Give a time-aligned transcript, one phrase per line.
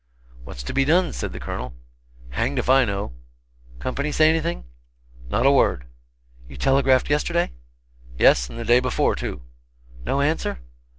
[0.45, 1.75] "What's to be done?" said the Colonel.
[2.29, 3.13] "Hang'd if I know."
[3.77, 4.63] "Company say anything?"
[5.29, 5.85] "Not a word."
[6.49, 7.51] "You telegraphed yesterday?"
[8.17, 9.43] "Yes, and the day before, too."
[10.03, 10.57] "No answer?"